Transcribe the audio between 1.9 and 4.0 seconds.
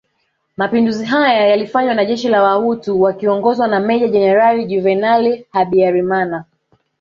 na jeshi la Wahutu wakiongozwa na